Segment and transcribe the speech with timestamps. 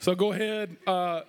[0.00, 0.76] So go ahead.
[0.86, 1.22] Uh,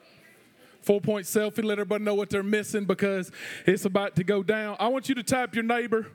[0.81, 1.63] four point selfie.
[1.63, 3.31] Let everybody know what they're missing because
[3.65, 4.77] it's about to go down.
[4.79, 6.07] I want you to tap your neighbor.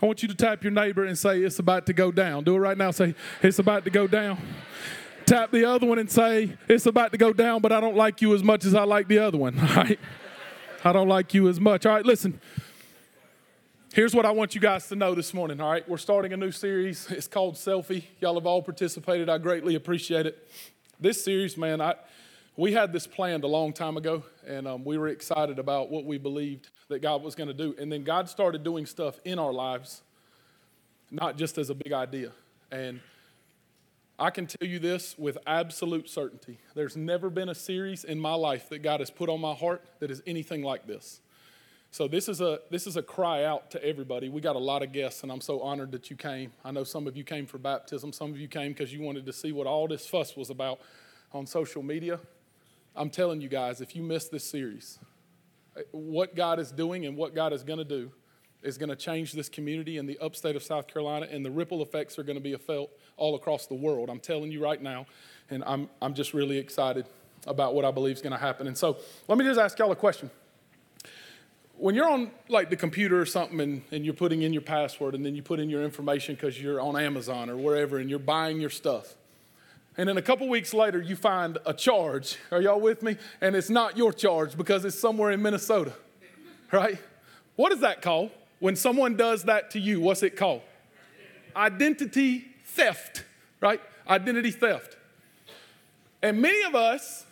[0.00, 2.44] I want you to tap your neighbor and say, It's about to go down.
[2.44, 2.92] Do it right now.
[2.92, 4.38] Say, It's about to go down.
[5.26, 8.22] Tap the other one and say, It's about to go down, but I don't like
[8.22, 9.58] you as much as I like the other one.
[9.60, 9.98] All right?
[10.84, 11.84] I don't like you as much.
[11.84, 12.40] All right, listen.
[13.92, 15.88] Here's what I want you guys to know this morning, all right?
[15.88, 17.08] We're starting a new series.
[17.10, 18.02] It's called Selfie.
[18.20, 19.28] Y'all have all participated.
[19.28, 20.48] I greatly appreciate it.
[21.00, 21.96] This series, man, I,
[22.56, 26.04] we had this planned a long time ago, and um, we were excited about what
[26.04, 27.74] we believed that God was going to do.
[27.78, 30.02] And then God started doing stuff in our lives,
[31.10, 32.30] not just as a big idea.
[32.70, 33.00] And
[34.18, 38.34] I can tell you this with absolute certainty there's never been a series in my
[38.34, 41.20] life that God has put on my heart that is anything like this.
[41.94, 44.28] So this is a this is a cry out to everybody.
[44.28, 46.50] We got a lot of guests, and I'm so honored that you came.
[46.64, 48.12] I know some of you came for baptism.
[48.12, 50.80] Some of you came because you wanted to see what all this fuss was about
[51.30, 52.18] on social media.
[52.96, 54.98] I'm telling you guys, if you miss this series,
[55.76, 58.10] eh, what God is doing and what God is going to do
[58.64, 61.80] is going to change this community in the upstate of South Carolina, and the ripple
[61.80, 64.10] effects are going to be felt all across the world.
[64.10, 65.06] I'm telling you right now,
[65.48, 67.06] and I'm I'm just really excited
[67.46, 68.66] about what I believe is going to happen.
[68.66, 68.96] And so,
[69.28, 70.28] let me just ask y'all a question
[71.76, 75.14] when you're on like the computer or something and, and you're putting in your password
[75.14, 78.18] and then you put in your information because you're on Amazon or wherever and you're
[78.18, 79.14] buying your stuff.
[79.96, 82.36] And then a couple weeks later, you find a charge.
[82.50, 83.16] Are y'all with me?
[83.40, 85.92] And it's not your charge because it's somewhere in Minnesota,
[86.72, 86.98] right?
[87.56, 88.30] What is that called?
[88.58, 90.62] When someone does that to you, what's it called?
[91.54, 93.24] Identity theft,
[93.60, 93.80] right?
[94.08, 94.96] Identity theft.
[96.22, 97.26] And many of us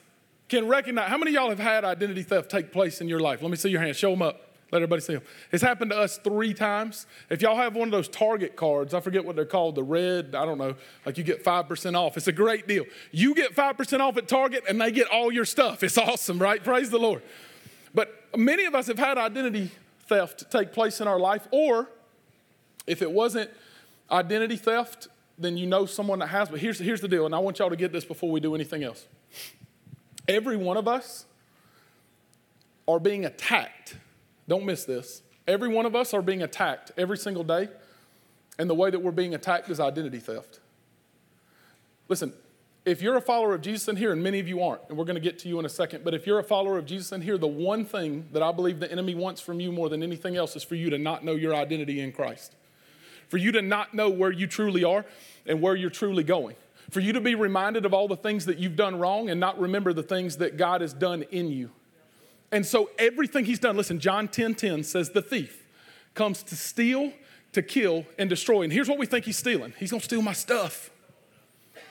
[0.52, 3.40] can recognize how many y'all have had identity theft take place in your life?
[3.40, 3.96] Let me see your hands.
[3.96, 4.50] Show them up.
[4.70, 5.22] Let everybody see them.
[5.50, 7.06] It's happened to us three times.
[7.30, 10.34] If y'all have one of those Target cards, I forget what they're called, the red,
[10.34, 10.74] I don't know,
[11.06, 12.18] like you get 5% off.
[12.18, 12.84] It's a great deal.
[13.12, 15.82] You get 5% off at Target and they get all your stuff.
[15.82, 16.62] It's awesome, right?
[16.62, 17.22] Praise the Lord.
[17.94, 19.70] But many of us have had identity
[20.06, 21.88] theft take place in our life, or
[22.86, 23.50] if it wasn't
[24.10, 26.50] identity theft, then you know someone that has.
[26.50, 28.54] But here's, here's the deal, and I want y'all to get this before we do
[28.54, 29.06] anything else.
[30.28, 31.26] Every one of us
[32.86, 33.96] are being attacked.
[34.48, 35.22] Don't miss this.
[35.46, 37.68] Every one of us are being attacked every single day.
[38.58, 40.60] And the way that we're being attacked is identity theft.
[42.08, 42.32] Listen,
[42.84, 45.04] if you're a follower of Jesus in here, and many of you aren't, and we're
[45.04, 47.12] going to get to you in a second, but if you're a follower of Jesus
[47.12, 50.02] in here, the one thing that I believe the enemy wants from you more than
[50.02, 52.54] anything else is for you to not know your identity in Christ,
[53.28, 55.04] for you to not know where you truly are
[55.46, 56.56] and where you're truly going
[56.92, 59.58] for you to be reminded of all the things that you've done wrong and not
[59.58, 61.70] remember the things that God has done in you.
[62.52, 65.64] And so everything he's done, listen, John 10 10 says, The thief
[66.14, 67.14] comes to steal,
[67.52, 68.60] to kill, and destroy.
[68.60, 70.90] And here's what we think he's stealing he's gonna steal my stuff.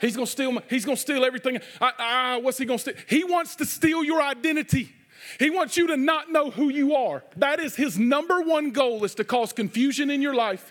[0.00, 1.58] He's gonna steal my, he's gonna steal everything.
[1.80, 2.94] I, I, what's he gonna steal?
[3.08, 4.92] He wants to steal your identity.
[5.40, 7.24] He wants you to not know who you are.
[7.36, 10.70] That is his number one goal is to cause confusion in your life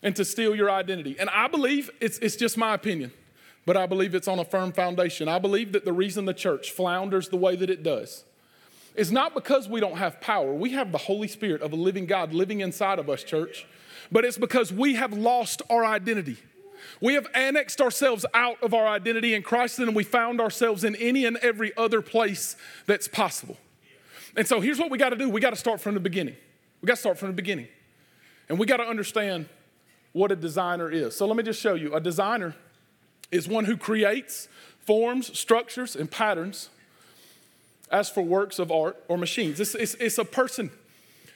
[0.00, 1.16] and to steal your identity.
[1.18, 3.10] And I believe it's, it's just my opinion
[3.66, 5.28] but I believe it's on a firm foundation.
[5.28, 8.24] I believe that the reason the church flounders the way that it does
[8.94, 10.52] is not because we don't have power.
[10.54, 13.66] We have the Holy Spirit of a living God living inside of us, church,
[14.12, 16.36] but it's because we have lost our identity.
[17.00, 20.94] We have annexed ourselves out of our identity in Christ and we found ourselves in
[20.96, 23.56] any and every other place that's possible.
[24.36, 26.36] And so here's what we got to do we got to start from the beginning.
[26.82, 27.68] We got to start from the beginning.
[28.48, 29.48] And we got to understand
[30.12, 31.16] what a designer is.
[31.16, 31.94] So let me just show you.
[31.94, 32.54] A designer
[33.30, 34.48] is one who creates
[34.80, 36.68] forms, structures, and patterns
[37.90, 39.60] as for works of art or machines.
[39.60, 40.70] It's, it's, it's a person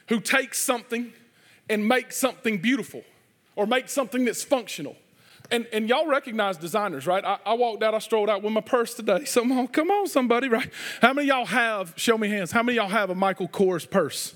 [0.08, 1.12] who takes something
[1.68, 3.04] and makes something beautiful
[3.56, 4.96] or makes something that's functional.
[5.50, 7.24] And, and y'all recognize designers, right?
[7.24, 9.24] I, I, walked out, I strolled out with my purse today.
[9.24, 10.70] Come on, come on, somebody, right?
[11.00, 14.34] How many y'all have, show me hands, how many y'all have a Michael Kors purse?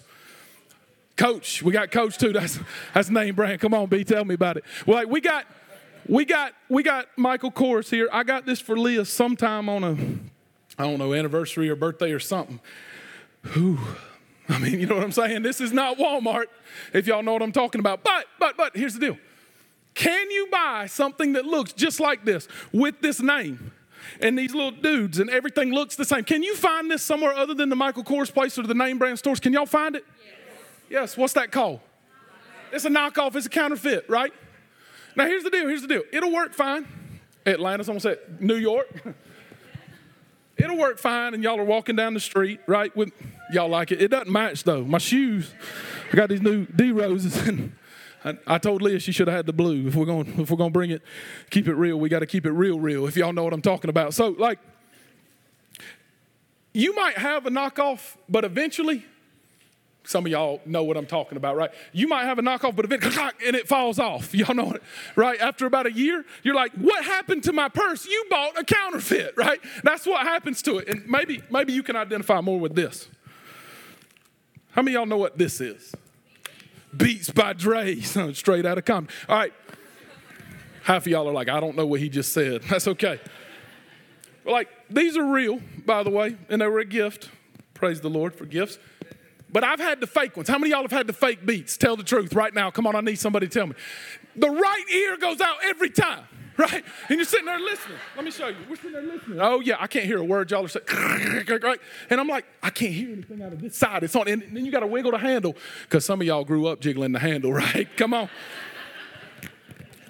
[1.16, 2.32] Coach, we got Coach too.
[2.32, 2.58] That's,
[2.94, 3.60] that's name brand.
[3.60, 4.64] Come on, B, tell me about it.
[4.86, 5.44] Well, like, we got,
[6.08, 8.08] we got we got Michael Kors here.
[8.12, 9.92] I got this for Leah sometime on a
[10.78, 12.60] I don't know anniversary or birthday or something.
[13.53, 13.78] Whew.
[14.48, 15.42] I mean, you know what I'm saying?
[15.42, 16.47] This is not Walmart,
[16.92, 18.03] if y'all know what I'm talking about.
[18.04, 19.18] But but but here's the deal.
[19.94, 23.72] Can you buy something that looks just like this with this name?
[24.21, 26.24] and these little dudes and everything looks the same.
[26.24, 29.18] Can you find this somewhere other than the Michael Kors place or the name brand
[29.18, 29.38] stores?
[29.41, 30.04] Can y'all find it?
[30.24, 30.34] Yes.
[30.91, 31.16] yes.
[31.16, 31.80] What's that called?
[32.72, 33.36] It's a knockoff.
[33.36, 34.32] It's a counterfeit, right?
[35.16, 35.68] Now, here's the deal.
[35.68, 36.03] Here's the deal.
[36.12, 36.86] It'll work fine.
[37.44, 38.88] Atlanta, someone said New York.
[40.56, 42.94] It'll work fine, and y'all are walking down the street, right?
[42.94, 43.10] With
[43.53, 44.00] y'all like it.
[44.00, 44.84] It doesn't match though.
[44.84, 45.53] My shoes,
[46.12, 47.72] I got these new D roses, and
[48.47, 49.88] I, told Leah she should have had the blue.
[49.88, 51.03] If we're going, if we're going to bring it,
[51.50, 51.98] keep it real.
[51.98, 53.06] We got to keep it real, real.
[53.06, 54.15] If y'all know what I'm talking about.
[54.15, 54.60] So, like,
[56.72, 59.04] you might have a knockoff, but eventually,
[60.04, 61.71] some of y'all know what I'm talking about, right?
[61.93, 64.34] You might have a knockoff, but eventually, and it falls off.
[64.43, 64.83] Y'all know it,
[65.15, 65.41] right?
[65.41, 68.07] After about a year, you're like, what happened to my purse?
[68.07, 69.60] You bought a counterfeit, right?
[69.84, 70.89] That's what happens to it.
[70.89, 73.09] And maybe, maybe you can identify more with this.
[74.72, 75.95] How many y'all know what this is?
[76.97, 78.01] Beats by Dre,
[78.33, 79.15] straight out of Compton.
[79.28, 79.53] All right.
[80.84, 82.63] Half of y'all are like, I don't know what he just said.
[82.65, 83.21] That's okay.
[84.45, 87.31] Like, these are real, by the way, and they were a gift.
[87.75, 88.78] Praise the Lord for gifts.
[89.53, 90.49] But I've had the fake ones.
[90.49, 91.77] How many y'all have had the fake beats?
[91.77, 92.71] Tell the truth right now.
[92.71, 93.75] Come on, I need somebody to tell me.
[94.34, 96.25] The right ear goes out every time,
[96.57, 96.83] right?
[97.09, 97.99] And you're sitting there listening.
[98.16, 98.57] Let me show you.
[98.69, 99.39] We're sitting there listening.
[99.41, 100.87] Oh, yeah, I can't hear a word y'all are saying.
[101.63, 101.81] Right?
[102.09, 104.03] And I'm like, I can't hear anything out of this side.
[104.03, 104.27] It's on.
[104.27, 107.13] And then you got to wiggle the handle because some of y'all grew up jiggling
[107.13, 107.89] the handle, right?
[107.97, 108.31] Come on.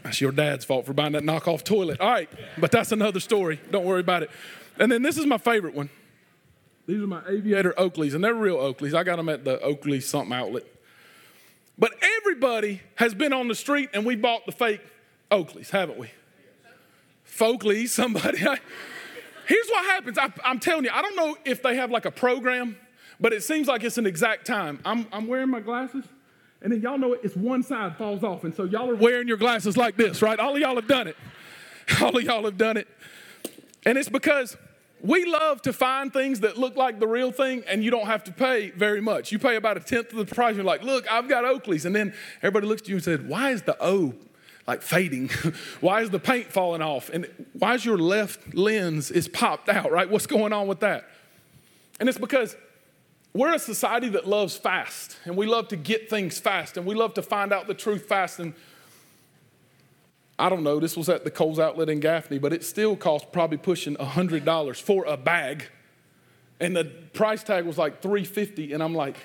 [0.05, 2.01] That's your dad's fault for buying that knockoff toilet.
[2.01, 2.29] All right,
[2.59, 3.61] but that's another story.
[3.71, 4.31] Don't worry about it.
[4.79, 5.91] And then this is my favorite one.
[6.87, 8.95] These are my aviator Oakleys, and they're real Oakleys.
[8.95, 10.65] I got them at the Oakley something outlet.
[11.79, 14.81] But everybody has been on the street and we bought the fake
[15.31, 16.11] Oakleys, haven't we?
[17.27, 18.39] Folkleys, somebody.
[19.47, 20.19] Here's what happens.
[20.19, 22.77] I, am telling you, I don't know if they have like a program,
[23.19, 24.81] but it seems like it's an exact time.
[24.85, 26.05] I'm, I'm wearing my glasses,
[26.61, 28.45] and then y'all know it, it's one side falls off.
[28.45, 30.39] And so y'all are wearing your glasses like this, right?
[30.39, 31.17] All of y'all have done it.
[32.01, 32.87] All of y'all have done it.
[33.85, 34.57] And it's because
[35.03, 38.23] we love to find things that look like the real thing and you don't have
[38.25, 39.33] to pay very much.
[39.33, 40.55] You pay about a tenth of the price.
[40.55, 41.85] You're like, look, I've got Oakleys.
[41.85, 44.15] And then everybody looks at you and said, why is the O
[44.69, 45.29] like fading?
[45.81, 47.11] why is the paint falling off?
[47.11, 50.09] And why is your left lens is popped out, right?
[50.09, 51.09] What's going on with that?
[51.99, 52.57] And it's because
[53.35, 56.95] we're a society that loves fast and we love to get things fast and we
[56.95, 58.39] love to find out the truth fast.
[58.39, 58.55] And
[60.39, 63.33] I don't know, this was at the Kohl's outlet in Gaffney, but it still cost
[63.33, 65.67] probably pushing $100 for a bag.
[66.59, 69.17] And the price tag was like 350 and I'm like,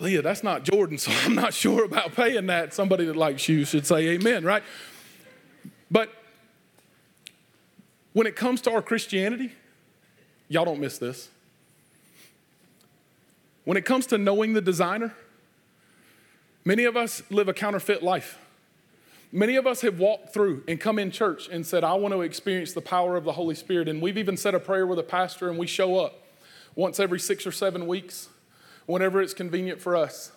[0.00, 2.74] Leah, that's not Jordan, so I'm not sure about paying that.
[2.74, 4.62] Somebody that likes shoes should say amen, right?
[5.90, 6.10] But
[8.12, 9.52] when it comes to our Christianity,
[10.48, 11.28] y'all don't miss this.
[13.64, 15.14] When it comes to knowing the designer,
[16.64, 18.38] many of us live a counterfeit life.
[19.36, 22.22] Many of us have walked through and come in church and said, I want to
[22.22, 23.88] experience the power of the Holy Spirit.
[23.88, 26.22] And we've even said a prayer with a pastor and we show up
[26.76, 28.28] once every six or seven weeks,
[28.86, 30.30] whenever it's convenient for us.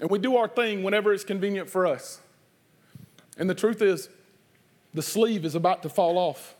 [0.00, 2.20] And we do our thing whenever it's convenient for us.
[3.36, 4.08] And the truth is,
[4.94, 6.54] the sleeve is about to fall off,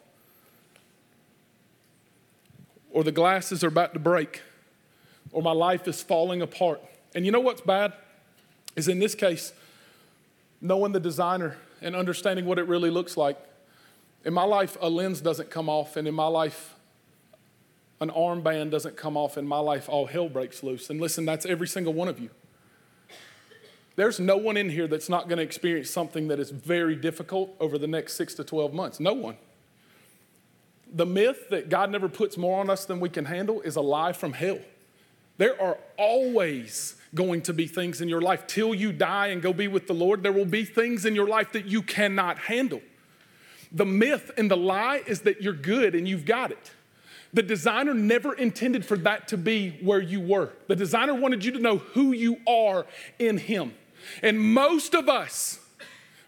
[2.90, 4.42] or the glasses are about to break,
[5.30, 6.82] or my life is falling apart.
[7.14, 7.92] And you know what's bad?
[8.74, 9.52] Is in this case,
[10.64, 13.36] knowing the designer and understanding what it really looks like.
[14.24, 16.74] In my life, a lens doesn't come off, and in my life,
[18.00, 19.36] an armband doesn't come off.
[19.36, 20.88] In my life, all hell breaks loose.
[20.88, 22.30] And listen, that's every single one of you.
[23.96, 27.54] There's no one in here that's not going to experience something that is very difficult
[27.60, 28.98] over the next six to 12 months.
[28.98, 29.36] No one.
[30.90, 33.82] The myth that God never puts more on us than we can handle is a
[33.82, 34.58] lie from hell.
[35.36, 38.46] There are always going to be things in your life.
[38.46, 41.28] Till you die and go be with the Lord, there will be things in your
[41.28, 42.80] life that you cannot handle.
[43.72, 46.72] The myth and the lie is that you're good and you've got it.
[47.32, 50.52] The designer never intended for that to be where you were.
[50.68, 52.86] The designer wanted you to know who you are
[53.18, 53.74] in Him.
[54.22, 55.58] And most of us,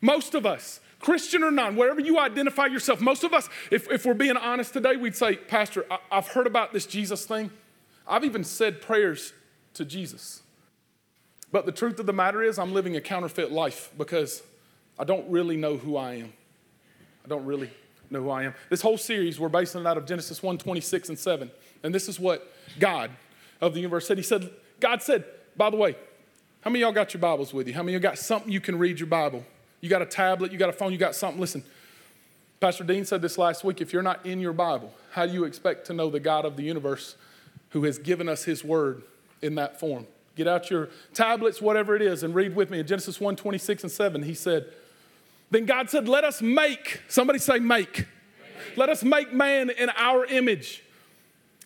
[0.01, 4.05] most of us, Christian or non, wherever you identify yourself, most of us, if, if
[4.05, 7.53] we're being honest today, we'd say, Pastor, I, I've heard about this Jesus thing.
[8.07, 9.33] I've even said prayers
[9.75, 10.43] to Jesus.
[11.53, 14.43] But the truth of the matter is, I'm living a counterfeit life because
[14.99, 16.33] I don't really know who I am.
[17.25, 17.71] I don't really
[18.11, 18.55] know who I am.
[18.71, 21.51] This whole series, we're basing it out of Genesis 1 26 and 7.
[21.83, 23.11] And this is what God
[23.61, 24.17] of the universe said.
[24.17, 25.25] He said, God said,
[25.57, 25.97] by the way,
[26.61, 27.75] how many y'all got your Bibles with you?
[27.75, 29.45] How many y'all got something you can read your Bible?
[29.81, 31.41] You got a tablet, you got a phone, you got something.
[31.41, 31.63] Listen,
[32.61, 35.45] Pastor Dean said this last week if you're not in your Bible, how do you
[35.45, 37.17] expect to know the God of the universe
[37.77, 39.03] who has given us his word
[39.43, 40.07] in that form?
[40.35, 42.79] Get out your tablets, whatever it is, and read with me.
[42.79, 44.73] In Genesis 1 26 and 7, he said,
[45.51, 47.99] Then God said, Let us make, somebody say, make.
[47.99, 48.07] make.
[48.79, 50.83] Let us make man in our image,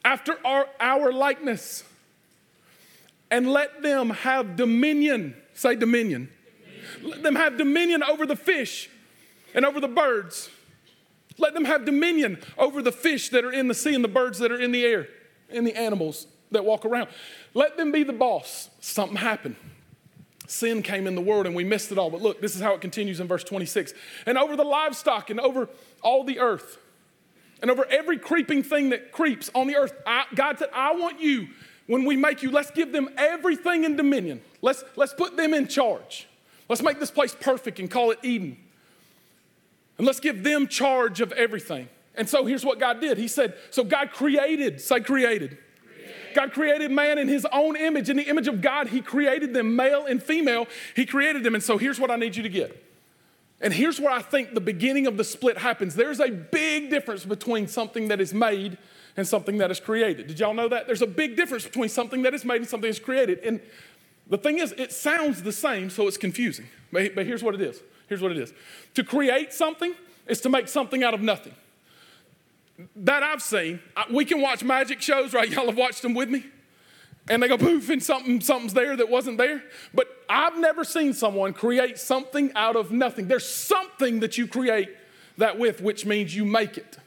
[0.05, 1.85] after our, our likeness,
[3.31, 5.37] and let them have dominion.
[5.55, 6.29] Say dominion.
[6.99, 7.11] dominion.
[7.13, 8.91] Let them have dominion over the fish
[9.55, 10.51] and over the birds.
[11.39, 14.41] Let them have dominion over the fish that are in the sea and the birds
[14.41, 15.07] that are in the air
[15.53, 17.09] and the animals that walk around.
[17.55, 18.71] Let them be the boss.
[18.81, 19.57] Something happened.
[20.47, 22.11] Sin came in the world and we missed it all.
[22.11, 23.95] But look, this is how it continues in verse 26.
[24.27, 25.69] And over the livestock and over
[26.03, 26.79] all the earth,
[27.63, 29.93] and over every creeping thing that creeps on the earth.
[30.07, 31.49] I, God said, I want you,
[31.87, 34.41] when we make you, let's give them everything in dominion.
[34.63, 36.27] Let's, let's put them in charge.
[36.69, 38.57] Let's make this place perfect and call it Eden.
[39.99, 41.89] And let's give them charge of everything.
[42.21, 43.17] And so here's what God did.
[43.17, 45.57] He said, So God created, say created.
[46.35, 48.11] God created man in his own image.
[48.11, 50.67] In the image of God, he created them, male and female.
[50.95, 51.55] He created them.
[51.55, 52.87] And so here's what I need you to get.
[53.63, 55.95] And here's where I think the beginning of the split happens.
[55.95, 58.77] There's a big difference between something that is made
[59.17, 60.27] and something that is created.
[60.27, 60.87] Did y'all know that?
[60.87, 63.39] There's a big difference between something that is made and something that's created.
[63.39, 63.61] And
[64.29, 66.67] the thing is, it sounds the same, so it's confusing.
[66.93, 67.81] But, but here's what it is.
[68.09, 68.53] Here's what it is.
[68.93, 69.95] To create something
[70.27, 71.55] is to make something out of nothing.
[72.97, 73.81] That I've seen.
[74.11, 75.49] We can watch magic shows, right?
[75.51, 76.45] Y'all have watched them with me?
[77.31, 79.63] and they go poof and something something's there that wasn't there
[79.95, 84.89] but i've never seen someone create something out of nothing there's something that you create
[85.39, 86.99] that with which means you make it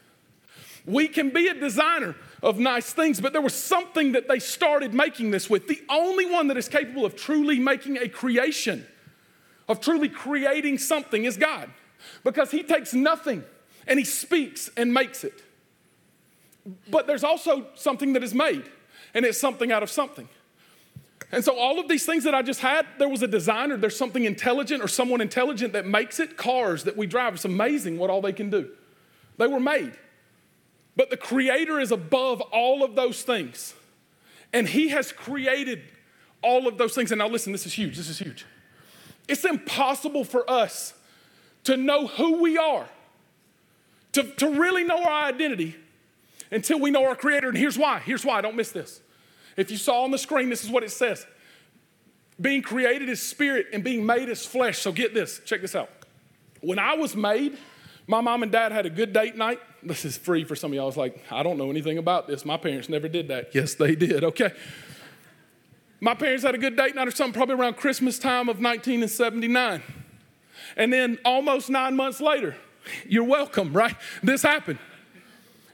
[0.86, 4.94] we can be a designer of nice things but there was something that they started
[4.94, 8.86] making this with the only one that is capable of truly making a creation
[9.68, 11.70] of truly creating something is god
[12.22, 13.44] because he takes nothing
[13.86, 15.42] and he speaks and makes it
[16.90, 18.64] but there's also something that is made
[19.12, 20.28] and it's something out of something.
[21.32, 23.96] And so, all of these things that I just had, there was a designer, there's
[23.96, 26.36] something intelligent or someone intelligent that makes it.
[26.36, 28.70] Cars that we drive, it's amazing what all they can do.
[29.36, 29.92] They were made.
[30.96, 33.74] But the Creator is above all of those things.
[34.52, 35.82] And He has created
[36.40, 37.10] all of those things.
[37.10, 37.96] And now, listen, this is huge.
[37.96, 38.46] This is huge.
[39.26, 40.94] It's impossible for us
[41.64, 42.86] to know who we are,
[44.12, 45.74] to, to really know our identity
[46.50, 47.48] until we know our Creator.
[47.48, 48.00] And here's why.
[48.00, 48.40] Here's why.
[48.40, 49.00] Don't miss this.
[49.56, 51.26] If you saw on the screen, this is what it says
[52.40, 54.78] being created is spirit and being made is flesh.
[54.78, 55.90] So get this, check this out.
[56.60, 57.56] When I was made,
[58.06, 59.60] my mom and dad had a good date night.
[59.82, 60.84] This is free for some of y'all.
[60.84, 62.44] I was like, I don't know anything about this.
[62.44, 63.54] My parents never did that.
[63.54, 64.24] Yes, they did.
[64.24, 64.50] Okay.
[66.00, 69.82] My parents had a good date night or something, probably around Christmas time of 1979.
[70.76, 72.56] And then almost nine months later,
[73.06, 73.94] you're welcome, right?
[74.22, 74.78] This happened.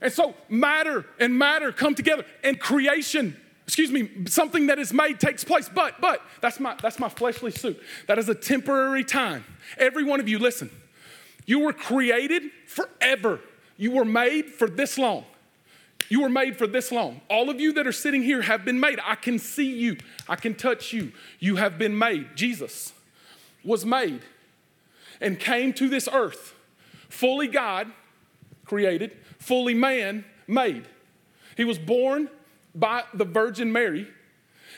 [0.00, 5.20] And so matter and matter come together and creation, excuse me, something that is made
[5.20, 5.68] takes place.
[5.68, 7.80] But, but, that's my, that's my fleshly suit.
[8.06, 9.44] That is a temporary time.
[9.76, 10.70] Every one of you, listen,
[11.46, 13.40] you were created forever.
[13.76, 15.24] You were made for this long.
[16.08, 17.20] You were made for this long.
[17.30, 18.98] All of you that are sitting here have been made.
[19.04, 19.96] I can see you,
[20.28, 21.12] I can touch you.
[21.38, 22.36] You have been made.
[22.36, 22.92] Jesus
[23.62, 24.22] was made
[25.20, 26.54] and came to this earth,
[27.08, 27.92] fully God,
[28.64, 30.86] created, fully man made.
[31.56, 32.28] He was born
[32.74, 34.08] by the Virgin Mary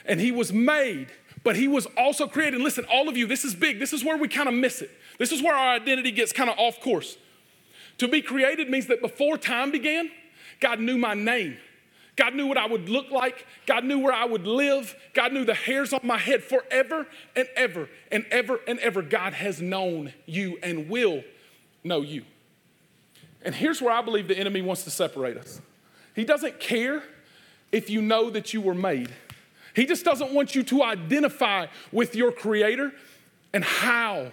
[0.06, 1.08] and he was made,
[1.44, 2.54] but he was also created.
[2.54, 3.78] And Listen, all of you, this is big.
[3.78, 4.90] This is where we kind of miss it.
[5.18, 7.18] This is where our identity gets kind of off course.
[7.98, 10.10] To be created means that before time began,
[10.60, 11.58] God knew my name.
[12.16, 13.46] God knew what I would look like.
[13.66, 14.94] God knew where I would live.
[15.14, 19.02] God knew the hairs on my head forever and ever and ever and ever.
[19.02, 21.24] God has known you and will
[21.84, 22.24] know you.
[23.44, 25.60] And here's where I believe the enemy wants to separate us.
[26.14, 27.02] He doesn't care
[27.70, 29.10] if you know that you were made.
[29.74, 32.92] He just doesn't want you to identify with your creator
[33.52, 34.32] and how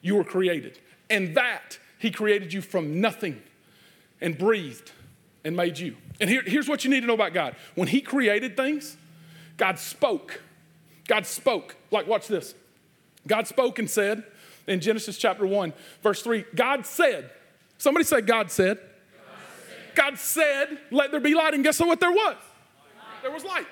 [0.00, 0.78] you were created.
[1.08, 3.40] And that he created you from nothing
[4.20, 4.90] and breathed
[5.44, 5.96] and made you.
[6.20, 7.56] And here, here's what you need to know about God.
[7.74, 8.96] When he created things,
[9.56, 10.40] God spoke.
[11.06, 11.76] God spoke.
[11.90, 12.54] Like, watch this.
[13.26, 14.24] God spoke and said
[14.66, 17.30] in Genesis chapter 1, verse 3, God said,
[17.82, 18.78] Somebody say, God said.
[19.96, 21.52] God said, let there be light.
[21.52, 22.36] And guess what there was?
[23.22, 23.66] There was light.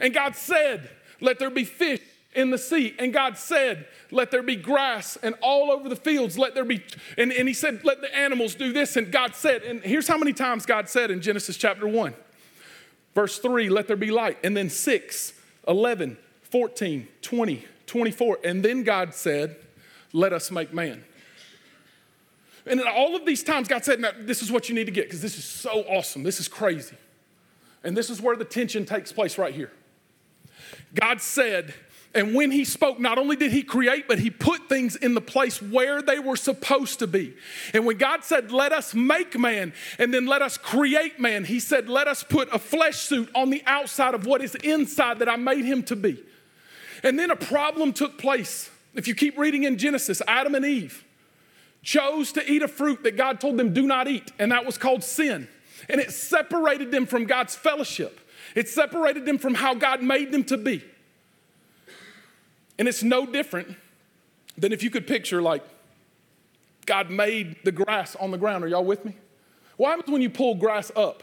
[0.00, 0.88] And God said,
[1.20, 2.00] let there be fish
[2.34, 2.94] in the sea.
[2.98, 6.82] And God said, let there be grass and all over the fields, let there be,
[7.18, 8.96] and, and He said, let the animals do this.
[8.96, 12.14] And God said, and here's how many times God said in Genesis chapter 1,
[13.14, 14.38] verse 3, let there be light.
[14.42, 15.34] And then 6,
[15.66, 18.38] 11, 14, 20, 24.
[18.44, 19.56] And then God said,
[20.14, 21.04] let us make man.
[22.68, 25.06] And all of these times, God said, now, this is what you need to get
[25.06, 26.22] because this is so awesome.
[26.22, 26.96] This is crazy.
[27.82, 29.72] And this is where the tension takes place right here.
[30.94, 31.74] God said,
[32.14, 35.20] and when he spoke, not only did he create, but he put things in the
[35.20, 37.34] place where they were supposed to be.
[37.74, 41.60] And when God said, let us make man, and then let us create man, he
[41.60, 45.28] said, let us put a flesh suit on the outside of what is inside that
[45.28, 46.22] I made him to be.
[47.02, 48.70] And then a problem took place.
[48.94, 51.04] If you keep reading in Genesis, Adam and Eve,
[51.88, 54.76] chose to eat a fruit that God told them do not eat, and that was
[54.76, 55.48] called sin.
[55.88, 58.20] And it separated them from God's fellowship.
[58.54, 60.84] It separated them from how God made them to be.
[62.78, 63.74] And it's no different
[64.58, 65.62] than if you could picture like
[66.84, 68.64] God made the grass on the ground.
[68.64, 69.16] Are y'all with me?
[69.78, 71.22] What happens when you pull grass up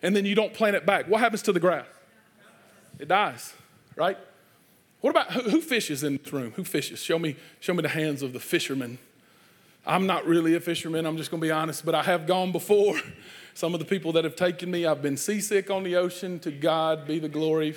[0.00, 1.08] and then you don't plant it back?
[1.08, 1.86] What happens to the grass?
[3.00, 3.52] It dies,
[3.96, 4.18] right?
[5.00, 6.52] What about who, who fishes in this room?
[6.52, 7.02] Who fishes?
[7.02, 8.98] Show me, show me the hands of the fishermen.
[9.86, 13.00] I'm not really a fisherman, I'm just gonna be honest, but I have gone before.
[13.54, 16.40] Some of the people that have taken me, I've been seasick on the ocean.
[16.40, 17.76] To God be the glory.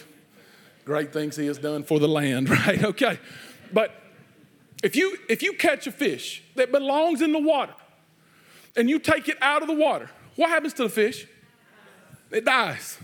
[0.85, 2.83] Great things He has done for the land, right?
[2.83, 3.19] Okay.
[3.71, 3.91] But
[4.83, 7.73] if you if you catch a fish that belongs in the water
[8.75, 11.27] and you take it out of the water, what happens to the fish?
[12.31, 12.97] It dies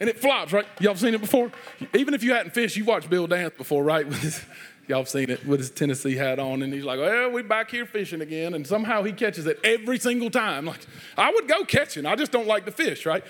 [0.00, 0.66] and it flops, right?
[0.80, 1.50] Y'all seen it before?
[1.94, 4.06] Even if you hadn't fished, you've watched Bill Dance before, right?
[4.88, 7.84] Y'all seen it with his Tennessee hat on, and he's like, "Well, we back here
[7.84, 10.64] fishing again," and somehow he catches it every single time.
[10.64, 10.80] Like,
[11.16, 13.22] I would go catching, I just don't like the fish, right?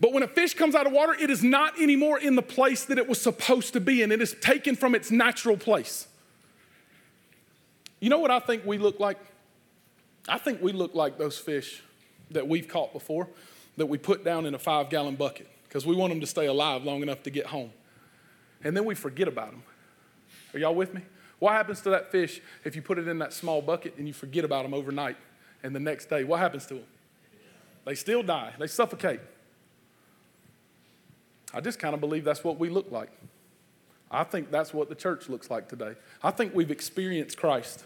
[0.00, 2.84] But when a fish comes out of water, it is not anymore in the place
[2.86, 6.06] that it was supposed to be and It is taken from its natural place.
[8.00, 9.18] You know what I think we look like?
[10.28, 11.82] I think we look like those fish
[12.30, 13.28] that we've caught before
[13.76, 16.46] that we put down in a five gallon bucket because we want them to stay
[16.46, 17.70] alive long enough to get home.
[18.64, 19.62] And then we forget about them.
[20.56, 21.02] Are y'all with me?
[21.38, 24.14] What happens to that fish if you put it in that small bucket and you
[24.14, 25.18] forget about them overnight
[25.62, 26.24] and the next day?
[26.24, 26.84] What happens to them?
[27.84, 29.20] They still die, they suffocate.
[31.52, 33.10] I just kind of believe that's what we look like.
[34.10, 35.92] I think that's what the church looks like today.
[36.22, 37.84] I think we've experienced Christ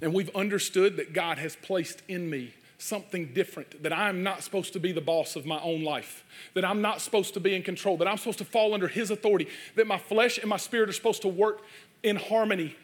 [0.00, 4.72] and we've understood that God has placed in me something different, that I'm not supposed
[4.72, 7.62] to be the boss of my own life, that I'm not supposed to be in
[7.62, 10.88] control, that I'm supposed to fall under His authority, that my flesh and my spirit
[10.88, 11.62] are supposed to work
[12.04, 12.76] in harmony.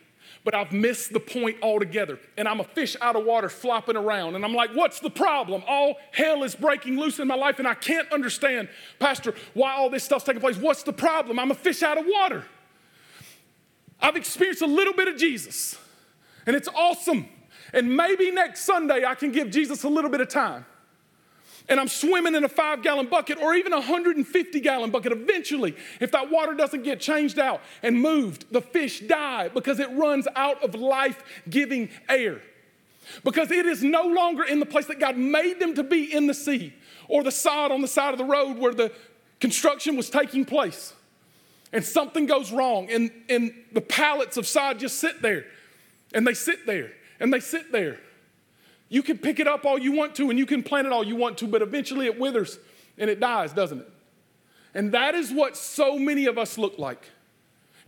[0.43, 2.19] But I've missed the point altogether.
[2.37, 4.35] And I'm a fish out of water flopping around.
[4.35, 5.63] And I'm like, what's the problem?
[5.67, 9.89] All hell is breaking loose in my life, and I can't understand, Pastor, why all
[9.89, 10.57] this stuff's taking place.
[10.57, 11.39] What's the problem?
[11.39, 12.45] I'm a fish out of water.
[14.01, 15.79] I've experienced a little bit of Jesus,
[16.47, 17.29] and it's awesome.
[17.75, 20.65] And maybe next Sunday I can give Jesus a little bit of time.
[21.69, 25.13] And I'm swimming in a five gallon bucket or even a 150 gallon bucket.
[25.13, 29.91] Eventually, if that water doesn't get changed out and moved, the fish die because it
[29.93, 32.41] runs out of life giving air.
[33.25, 36.27] Because it is no longer in the place that God made them to be in
[36.27, 36.73] the sea
[37.09, 38.93] or the sod on the side of the road where the
[39.41, 40.93] construction was taking place.
[41.73, 45.45] And something goes wrong, and, and the pallets of sod just sit there,
[46.13, 48.01] and they sit there and they sit there.
[48.89, 51.05] You can pick it up all you want to and you can plant it all
[51.05, 52.59] you want to, but eventually it withers
[52.99, 53.91] and it dies, doesn't it?
[54.75, 57.11] And that is what so many of us look like.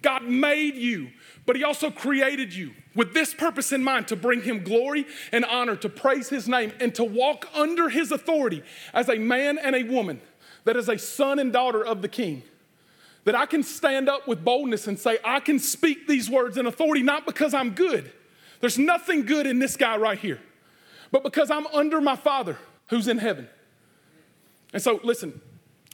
[0.03, 1.09] God made you,
[1.47, 5.45] but He also created you with this purpose in mind to bring Him glory and
[5.45, 8.62] honor, to praise His name, and to walk under His authority
[8.93, 10.21] as a man and a woman
[10.65, 12.43] that is a son and daughter of the King.
[13.25, 16.67] That I can stand up with boldness and say, I can speak these words in
[16.67, 18.12] authority, not because I'm good,
[18.61, 20.40] there's nothing good in this guy right here,
[21.11, 23.49] but because I'm under my Father who's in heaven.
[24.73, 25.40] And so, listen,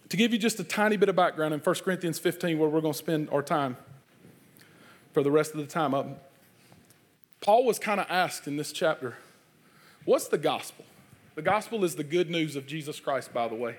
[0.09, 2.81] to give you just a tiny bit of background in 1 Corinthians 15, where we're
[2.81, 3.77] going to spend our time
[5.13, 6.31] for the rest of the time up,
[7.41, 9.17] Paul was kind of asked in this chapter,
[10.05, 10.85] What's the gospel?
[11.35, 13.77] The gospel is the good news of Jesus Christ, by the way.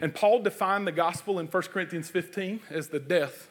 [0.00, 3.48] And Paul defined the gospel in 1 Corinthians 15 as the death,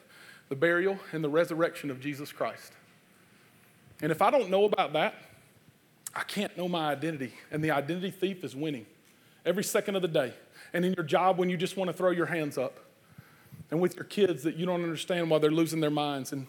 [0.49, 2.73] the burial, and the resurrection of Jesus Christ.
[4.01, 5.15] And if I don't know about that,
[6.13, 7.33] I can't know my identity.
[7.51, 8.85] And the identity thief is winning
[9.45, 10.33] every second of the day.
[10.73, 12.79] And in your job, when you just want to throw your hands up,
[13.71, 16.47] and with your kids that you don't understand why they're losing their minds, and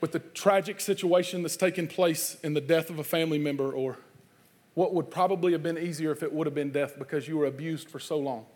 [0.00, 3.98] with the tragic situation that's taken place in the death of a family member, or
[4.74, 7.46] what would probably have been easier if it would have been death because you were
[7.46, 8.46] abused for so long.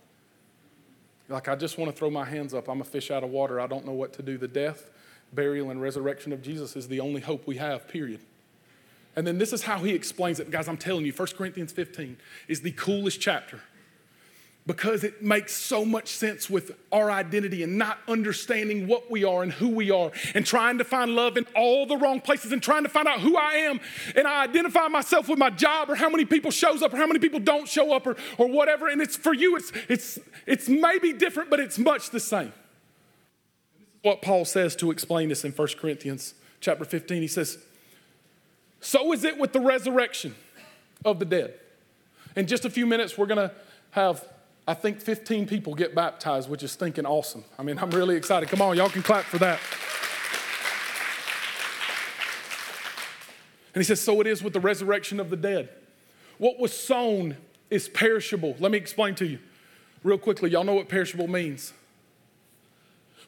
[1.29, 2.69] Like, I just want to throw my hands up.
[2.69, 3.61] I'm a fish out of water.
[3.61, 4.39] I don't know what to do.
[4.39, 4.91] The death
[5.33, 8.21] burial, and resurrection of Jesus is the only hope we have, period.
[9.17, 10.51] And then this is how he explains it.
[10.51, 13.61] Guys, I'm telling you, 1 Corinthians 15 is the coolest chapter
[14.69, 19.43] because it makes so much sense with our identity and not understanding what we are
[19.43, 22.63] and who we are and trying to find love in all the wrong places and
[22.63, 23.81] trying to find out who I am
[24.15, 27.07] and I identify myself with my job or how many people shows up or how
[27.07, 30.69] many people don't show up or, or whatever and it's for you it's it's it's
[30.69, 32.53] maybe different but it's much the same
[34.03, 37.23] what Paul says to explain this in 1 Corinthians chapter 15.
[37.23, 37.59] He says,
[38.81, 40.35] So is it with the resurrection
[41.05, 41.55] of the dead.
[42.37, 43.55] In just a few minutes, we're going to
[43.93, 44.27] have,
[44.67, 47.45] I think, 15 people get baptized, which is thinking awesome.
[47.59, 48.49] I mean, I'm really excited.
[48.49, 49.61] Come on, y'all can clap for that.
[53.75, 55.69] And he says, So it is with the resurrection of the dead.
[56.39, 57.37] What was sown
[57.71, 58.57] is perishable.
[58.59, 59.39] Let me explain to you
[60.03, 60.51] real quickly.
[60.51, 61.73] Y'all know what perishable means.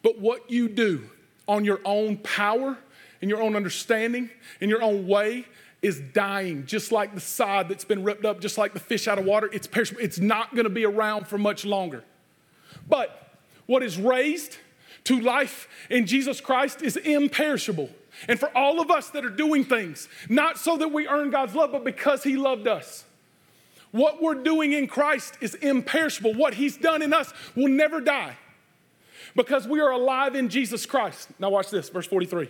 [0.02, 1.10] But what you do
[1.46, 2.78] on your own power,
[3.20, 5.46] in your own understanding, in your own way,
[5.82, 9.18] is dying, just like the sod that's been ripped up, just like the fish out
[9.18, 9.48] of water.
[9.52, 10.02] It's perishable.
[10.02, 12.04] It's not going to be around for much longer.
[12.88, 13.34] But
[13.66, 14.58] what is raised
[15.04, 17.90] to life in Jesus Christ is imperishable.
[18.28, 21.54] And for all of us that are doing things, not so that we earn God's
[21.54, 23.04] love, but because He loved us.
[23.92, 26.34] What we're doing in Christ is imperishable.
[26.34, 28.36] What He's done in us will never die
[29.36, 31.28] because we are alive in Jesus Christ.
[31.38, 32.48] Now, watch this, verse 43.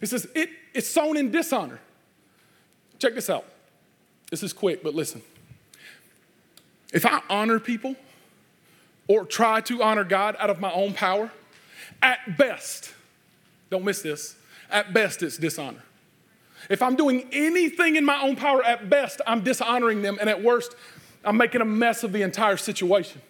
[0.00, 1.80] It says, It is sown in dishonor.
[2.98, 3.44] Check this out.
[4.30, 5.22] This is quick, but listen.
[6.92, 7.96] If I honor people
[9.08, 11.30] or try to honor God out of my own power,
[12.02, 12.92] at best,
[13.70, 14.36] don't miss this,
[14.70, 15.82] at best it's dishonor.
[16.68, 20.42] If I'm doing anything in my own power, at best I'm dishonoring them, and at
[20.42, 20.74] worst,
[21.24, 23.20] I'm making a mess of the entire situation.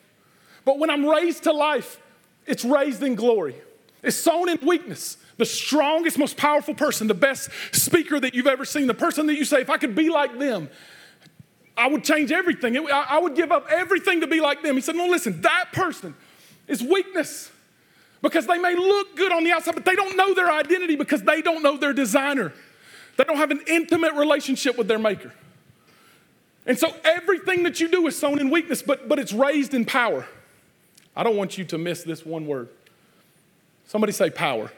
[0.65, 2.01] But when I'm raised to life,
[2.47, 3.57] it's raised in glory.
[4.03, 5.17] It's sown in weakness.
[5.37, 9.35] The strongest, most powerful person, the best speaker that you've ever seen, the person that
[9.35, 10.71] you say, if I could be like them,
[11.77, 12.77] I would change everything.
[12.91, 14.77] I would give up everything to be like them.
[14.77, 16.15] He said, No, listen, that person
[16.67, 17.51] is weakness
[18.23, 21.23] because they may look good on the outside, but they don't know their identity because
[21.23, 22.53] they don't know their designer.
[23.19, 25.33] They don't have an intimate relationship with their maker.
[26.67, 29.85] And so everything that you do is sown in weakness, but, but it's raised in
[29.85, 30.27] power.
[31.17, 32.69] I don't want you to miss this one word.
[33.87, 34.71] Somebody say power.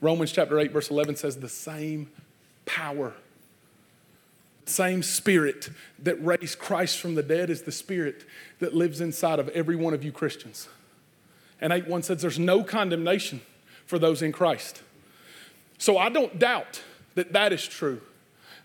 [0.00, 2.10] Romans chapter 8, verse 11 says, the same
[2.66, 3.14] power,
[4.66, 8.24] same spirit that raised Christ from the dead is the spirit
[8.58, 10.68] that lives inside of every one of you Christians.
[11.58, 13.40] And 8 1 says, there's no condemnation
[13.86, 14.82] for those in Christ.
[15.78, 16.82] So I don't doubt
[17.14, 18.02] that that is true.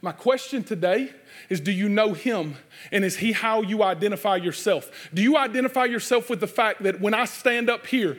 [0.02, 1.12] My question today
[1.50, 2.56] is do you know him
[2.92, 5.10] and is he how you identify yourself?
[5.14, 8.18] Do you identify yourself with the fact that when I stand up here,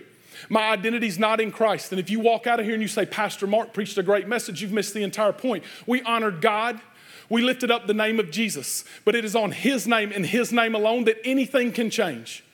[0.49, 1.93] my identity is not in Christ.
[1.93, 4.27] And if you walk out of here and you say, Pastor Mark preached a great
[4.27, 5.65] message, you've missed the entire point.
[5.87, 6.81] We honored God,
[7.29, 10.53] we lifted up the name of Jesus, but it is on His name and His
[10.53, 12.45] name alone that anything can change.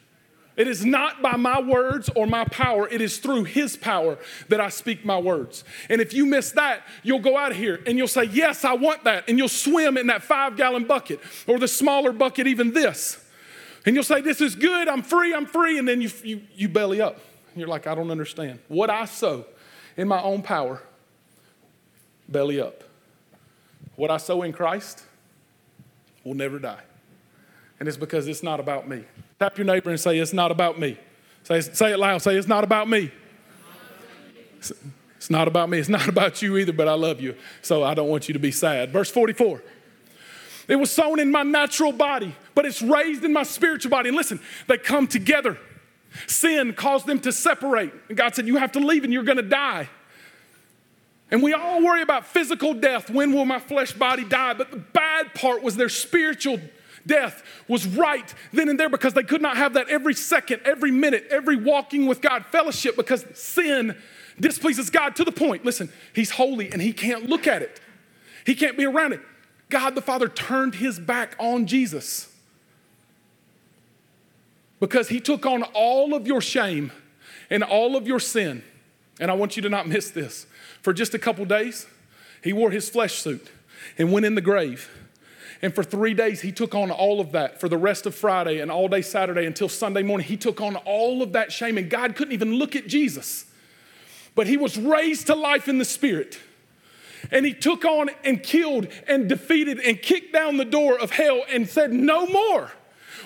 [0.57, 4.61] It is not by my words or my power, it is through His power that
[4.61, 5.64] I speak my words.
[5.90, 8.73] And if you miss that, you'll go out of here and you'll say, Yes, I
[8.73, 9.29] want that.
[9.29, 13.23] And you'll swim in that five gallon bucket or the smaller bucket, even this.
[13.85, 15.79] And you'll say, This is good, I'm free, I'm free.
[15.79, 17.21] And then you, you, you belly up.
[17.53, 18.59] And you're like, I don't understand.
[18.69, 19.45] What I sow
[19.97, 20.83] in my own power,
[22.29, 22.83] belly up.
[23.97, 25.03] What I sow in Christ
[26.25, 26.83] will never die.
[27.79, 29.05] And it's because it's not about me.
[29.38, 30.99] Tap your neighbor and say, It's not about me.
[31.42, 32.22] Say, say it loud.
[32.22, 33.11] Say, It's not about me.
[34.59, 35.79] It's not about me.
[35.79, 37.35] It's not about you either, but I love you.
[37.62, 38.92] So I don't want you to be sad.
[38.92, 39.62] Verse 44.
[40.68, 44.09] It was sown in my natural body, but it's raised in my spiritual body.
[44.09, 45.59] And listen, they come together.
[46.27, 47.92] Sin caused them to separate.
[48.09, 49.88] And God said, You have to leave and you're going to die.
[51.31, 53.11] And we all worry about physical death.
[53.11, 54.55] When will my flesh body die?
[54.55, 56.61] But the bad part was their spiritual
[57.07, 60.90] death was right then and there because they could not have that every second, every
[60.90, 63.97] minute, every walking with God fellowship because sin
[64.38, 65.64] displeases God to the point.
[65.64, 67.81] Listen, He's holy and He can't look at it,
[68.45, 69.21] He can't be around it.
[69.69, 72.33] God the Father turned His back on Jesus
[74.81, 76.92] because He took on all of your shame
[77.51, 78.62] and all of your sin.
[79.19, 80.47] And I want you to not miss this.
[80.83, 81.87] For just a couple days,
[82.45, 83.51] He wore His flesh suit
[83.99, 84.90] and went in the grave
[85.62, 88.61] and for three days, he took on all of that for the rest of Friday
[88.61, 90.27] and all day Saturday until Sunday morning.
[90.27, 93.47] He took on all of that shame, and God couldn't even look at Jesus.
[94.35, 96.38] But he was raised to life in the Spirit.
[97.31, 101.42] And he took on and killed and defeated and kicked down the door of hell
[101.51, 102.71] and said, No more.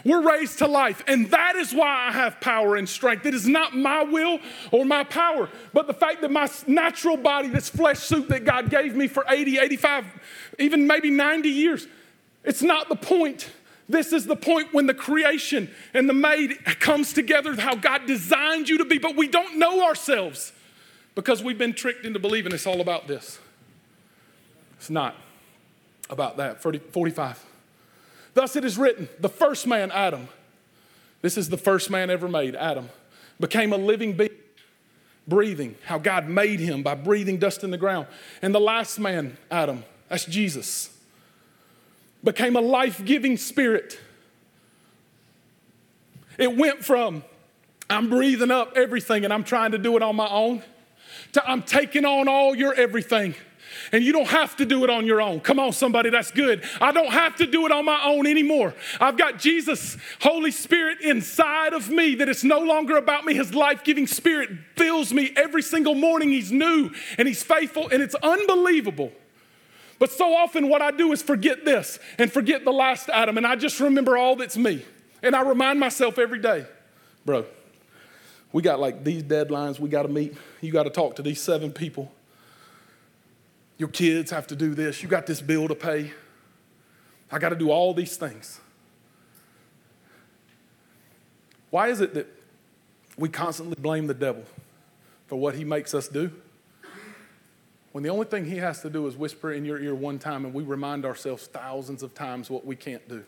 [0.04, 1.02] We're raised to life.
[1.06, 3.26] And that is why I have power and strength.
[3.26, 4.38] It is not my will
[4.70, 8.70] or my power, but the fact that my natural body, this flesh suit that God
[8.70, 10.06] gave me for 80, 85,
[10.58, 11.86] even maybe 90 years,
[12.44, 13.50] it's not the point.
[13.88, 18.68] This is the point when the creation and the made comes together, how God designed
[18.68, 20.52] you to be, but we don't know ourselves
[21.14, 23.40] because we've been tricked into believing it's all about this.
[24.78, 25.16] It's not
[26.08, 26.62] about that.
[26.62, 27.44] 40, 45.
[28.32, 30.28] Thus it is written the first man, Adam,
[31.20, 32.88] this is the first man ever made, Adam,
[33.40, 34.30] became a living being,
[35.26, 38.06] breathing, how God made him by breathing dust in the ground.
[38.40, 40.96] And the last man, Adam, that's Jesus
[42.22, 43.98] became a life giving spirit.
[46.38, 47.24] It went from
[47.88, 50.62] I'm breathing up everything and I'm trying to do it on my own
[51.32, 53.34] to I'm taking on all your everything
[53.92, 55.40] And you don't have to do it on your own.
[55.40, 56.64] Come on, somebody, that's good.
[56.80, 58.74] I don't have to do it on my own anymore.
[59.00, 63.34] I've got Jesus, Holy Spirit inside of me that it's no longer about me.
[63.34, 66.30] His life giving spirit fills me every single morning.
[66.30, 69.12] He's new and He's faithful, and it's unbelievable.
[70.00, 73.46] But so often, what I do is forget this and forget the last Adam, and
[73.46, 74.82] I just remember all that's me.
[75.22, 76.64] And I remind myself every day,
[77.26, 77.44] bro,
[78.50, 80.34] we got like these deadlines we got to meet.
[80.62, 82.10] You got to talk to these seven people.
[83.76, 85.02] Your kids have to do this.
[85.02, 86.12] You got this bill to pay.
[87.30, 88.58] I got to do all these things.
[91.68, 92.26] Why is it that
[93.18, 94.44] we constantly blame the devil
[95.26, 96.32] for what he makes us do?
[97.92, 100.44] When the only thing he has to do is whisper in your ear one time
[100.44, 103.24] and we remind ourselves thousands of times what we can't do.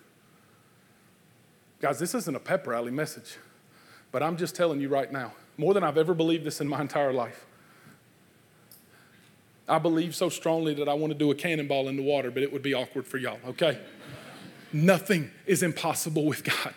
[1.80, 3.38] Guys, this isn't a pep rally message.
[4.12, 6.80] But I'm just telling you right now, more than I've ever believed this in my
[6.80, 7.46] entire life.
[9.66, 12.42] I believe so strongly that I want to do a cannonball in the water, but
[12.42, 13.80] it would be awkward for y'all, okay?
[14.72, 16.74] Nothing is impossible with God.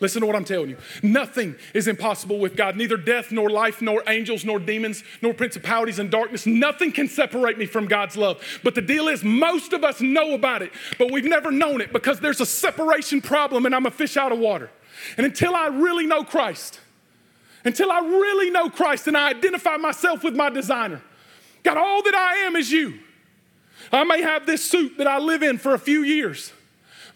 [0.00, 0.76] Listen to what I'm telling you.
[1.02, 2.76] Nothing is impossible with God.
[2.76, 6.46] Neither death, nor life, nor angels, nor demons, nor principalities and darkness.
[6.46, 8.42] Nothing can separate me from God's love.
[8.62, 11.92] But the deal is, most of us know about it, but we've never known it
[11.92, 14.70] because there's a separation problem and I'm a fish out of water.
[15.16, 16.80] And until I really know Christ,
[17.64, 21.02] until I really know Christ and I identify myself with my designer,
[21.62, 23.00] God, all that I am is you.
[23.92, 26.52] I may have this suit that I live in for a few years,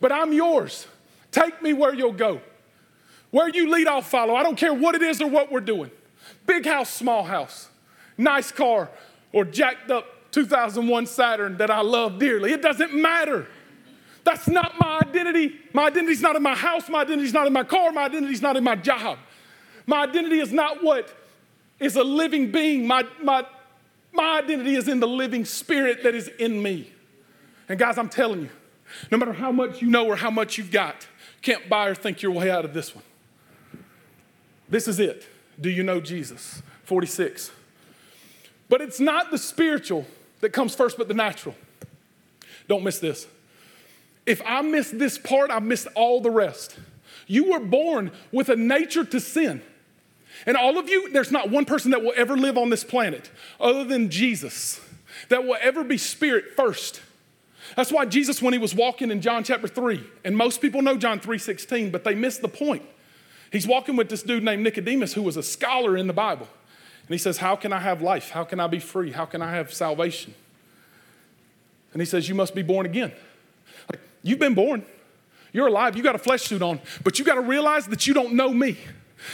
[0.01, 0.87] but I'm yours.
[1.31, 2.41] Take me where you'll go.
[3.31, 4.35] Where you lead, I'll follow.
[4.35, 5.91] I don't care what it is or what we're doing.
[6.47, 7.69] Big house, small house,
[8.19, 8.91] nice car,
[9.33, 12.53] or jacked up 2001 Saturn that I love dearly.
[12.53, 13.47] It doesn't matter.
[14.25, 15.59] That's not my identity.
[15.73, 16.89] My identity's not in my house.
[16.89, 17.91] My identity's not in my car.
[17.93, 19.19] My identity's not in my job.
[19.87, 21.13] My identity is not what
[21.79, 22.87] is a living being.
[22.87, 23.45] My, my,
[24.13, 26.93] my identity is in the living spirit that is in me.
[27.69, 28.51] And guys, I'm telling you,
[29.11, 31.07] no matter how much you know or how much you've got,
[31.43, 33.05] can't buy or think your way out of this one.
[34.71, 35.27] This is it.
[35.61, 36.63] Do you know Jesus?
[36.85, 37.51] 46.
[38.69, 40.07] But it's not the spiritual
[40.41, 41.55] that comes first, but the natural.
[42.69, 43.27] Don't miss this.
[44.27, 46.79] If I miss this part, I missed all the rest.
[47.27, 49.63] You were born with a nature to sin.
[50.47, 53.31] And all of you, there's not one person that will ever live on this planet
[53.61, 54.81] other than Jesus
[55.29, 57.03] that will ever be spirit first.
[57.77, 60.97] That's why Jesus, when he was walking in John chapter 3, and most people know
[60.97, 62.83] John 3:16, but they miss the point.
[63.51, 66.49] He's walking with this dude named Nicodemus, who was a scholar in the Bible.
[67.03, 68.31] And he says, How can I have life?
[68.31, 69.11] How can I be free?
[69.11, 70.35] How can I have salvation?
[71.93, 73.13] And he says, You must be born again.
[74.23, 74.85] You've been born.
[75.53, 75.97] You're alive.
[75.97, 78.53] You got a flesh suit on, but you got to realize that you don't know
[78.53, 78.79] me.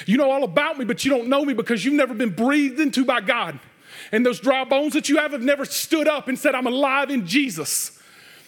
[0.07, 2.81] You know all about me, but you don't know me because you've never been breathed
[2.81, 3.59] into by God.
[4.13, 7.11] And those dry bones that you have have never stood up and said, I'm alive
[7.11, 7.91] in Jesus.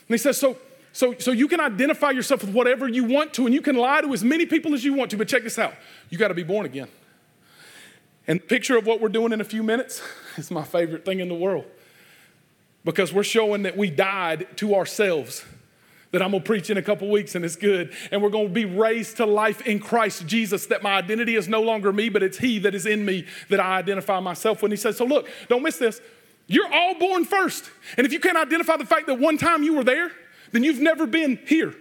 [0.09, 0.57] And he says, so,
[0.99, 4.01] so, so you can identify yourself with whatever you want to, and you can lie
[4.01, 5.75] to as many people as you want to, but check this out.
[6.11, 6.89] You got to be born again.
[8.27, 10.03] And the picture of what we're doing in a few minutes
[10.37, 11.67] is my favorite thing in the world
[12.85, 15.45] because we're showing that we died to ourselves
[16.11, 17.95] that I'm gonna preach in a couple weeks and it's good.
[18.11, 21.63] And we're gonna be raised to life in Christ Jesus, that my identity is no
[21.63, 24.77] longer me, but it's He that is in me that I identify myself when He
[24.77, 26.01] says, So look, don't miss this.
[26.49, 27.71] You're all born first.
[27.97, 30.11] And if you can't identify the fact that one time you were there,
[30.53, 31.75] then you've never been here.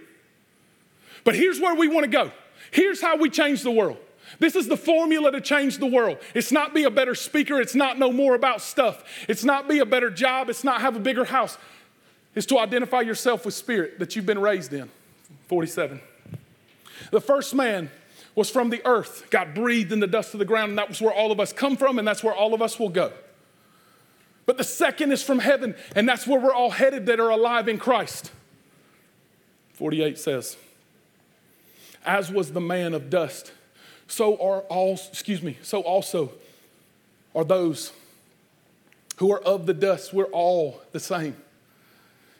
[1.24, 2.32] But here's where we wanna go.
[2.70, 3.98] Here's how we change the world.
[4.38, 6.18] This is the formula to change the world.
[6.34, 9.78] It's not be a better speaker, it's not know more about stuff, it's not be
[9.78, 11.56] a better job, it's not have a bigger house
[12.34, 14.90] It's to identify yourself with spirit that you've been raised in.
[15.48, 16.00] 47.
[17.10, 17.90] The first man
[18.34, 21.00] was from the earth, got breathed in the dust of the ground, and that was
[21.00, 23.12] where all of us come from, and that's where all of us will go.
[24.46, 27.66] But the second is from heaven, and that's where we're all headed that are alive
[27.68, 28.30] in Christ.
[29.78, 30.56] 48 says,
[32.04, 33.52] As was the man of dust,
[34.08, 36.32] so are all, excuse me, so also
[37.32, 37.92] are those
[39.18, 40.12] who are of the dust.
[40.12, 41.36] We're all the same.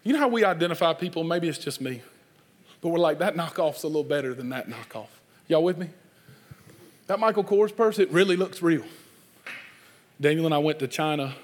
[0.03, 1.23] You know how we identify people?
[1.23, 2.03] Maybe it's just me.
[2.81, 5.09] But we're like, that knockoff's a little better than that knockoff.
[5.47, 5.91] Y'all with me?
[7.07, 8.85] That Michael Kors purse, it really looks real.
[10.21, 11.37] Daniel and I went to China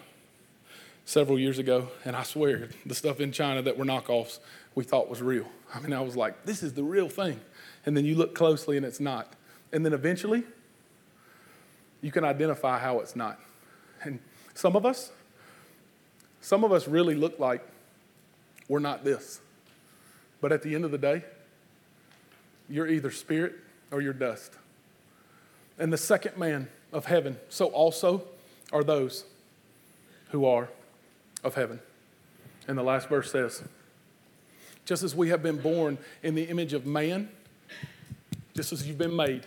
[1.04, 4.40] several years ago, and I swear, the stuff in China that were knockoffs
[4.74, 5.46] we thought was real.
[5.74, 7.40] I mean, I was like, this is the real thing.
[7.84, 9.32] And then you look closely and it's not.
[9.72, 10.44] And then eventually,
[12.00, 13.40] you can identify how it's not.
[14.02, 14.20] And
[14.54, 15.10] some of us,
[16.40, 17.66] some of us really look like
[18.68, 19.40] we're not this.
[20.40, 21.24] But at the end of the day,
[22.68, 23.54] you're either spirit
[23.90, 24.52] or you're dust.
[25.78, 28.22] And the second man of heaven, so also
[28.72, 29.24] are those
[30.30, 30.68] who are
[31.42, 31.80] of heaven.
[32.68, 33.62] And the last verse says,
[34.84, 37.28] just as we have been born in the image of man,
[38.54, 39.46] just as you've been made,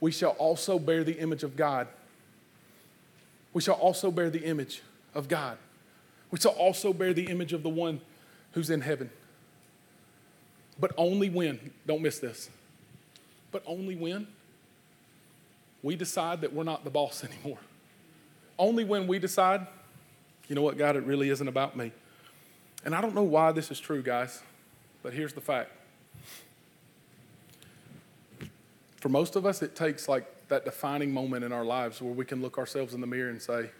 [0.00, 1.88] we shall also bear the image of God.
[3.52, 4.82] We shall also bear the image
[5.14, 5.58] of God.
[6.30, 8.00] We shall also bear the image of the one
[8.52, 9.10] who's in heaven.
[10.78, 12.50] But only when, don't miss this,
[13.52, 14.26] but only when
[15.82, 17.58] we decide that we're not the boss anymore.
[18.58, 19.66] Only when we decide,
[20.48, 21.92] you know what, God, it really isn't about me.
[22.84, 24.42] And I don't know why this is true, guys,
[25.02, 25.72] but here's the fact.
[28.96, 32.24] For most of us, it takes like that defining moment in our lives where we
[32.24, 33.70] can look ourselves in the mirror and say,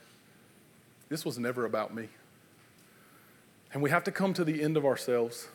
[1.08, 2.08] This was never about me.
[3.72, 5.48] And we have to come to the end of ourselves,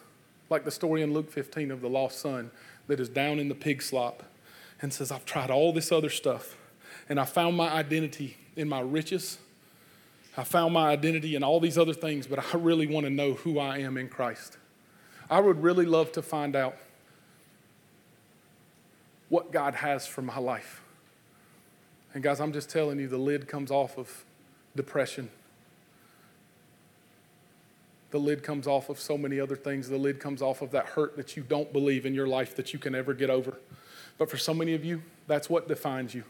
[0.49, 2.51] like the story in Luke 15 of the lost son
[2.87, 4.23] that is down in the pig slop
[4.81, 6.55] and says, I've tried all this other stuff,
[7.07, 9.39] and I found my identity in my riches.
[10.37, 13.33] I found my identity and all these other things, but I really want to know
[13.33, 14.57] who I am in Christ.
[15.29, 16.77] I would really love to find out
[19.29, 20.81] what God has for my life.
[22.13, 24.25] And guys, I'm just telling you, the lid comes off of
[24.75, 25.29] depression.
[28.11, 29.87] The lid comes off of so many other things.
[29.87, 32.73] The lid comes off of that hurt that you don't believe in your life that
[32.73, 33.59] you can ever get over.
[34.17, 36.23] But for so many of you, that's what defines you.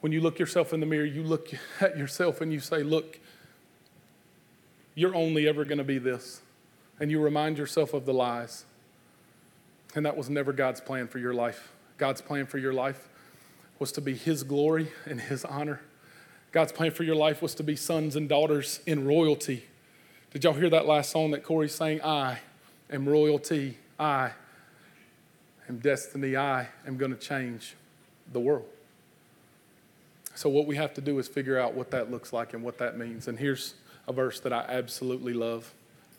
[0.00, 3.18] When you look yourself in the mirror, you look at yourself and you say, Look,
[4.94, 6.40] you're only ever going to be this.
[6.98, 8.64] And you remind yourself of the lies.
[9.94, 11.72] And that was never God's plan for your life.
[11.98, 13.08] God's plan for your life
[13.78, 15.80] was to be His glory and His honor.
[16.52, 19.66] God's plan for your life was to be sons and daughters in royalty.
[20.30, 22.00] Did y'all hear that last song that Corey sang?
[22.02, 22.38] I
[22.90, 23.76] am royalty.
[23.98, 24.30] I
[25.68, 26.36] am destiny.
[26.36, 27.74] I am going to change
[28.32, 28.66] the world.
[30.36, 32.76] So, what we have to do is figure out what that looks like and what
[32.76, 33.26] that means.
[33.26, 33.74] And here's
[34.06, 35.72] a verse that I absolutely love